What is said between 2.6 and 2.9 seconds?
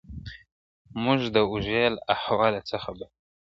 څه